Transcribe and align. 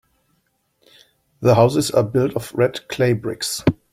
The 1.41 1.53
houses 1.53 1.91
are 1.91 2.01
built 2.01 2.33
of 2.35 2.51
red 2.55 2.87
clay 2.89 3.13
bricks. 3.13 3.63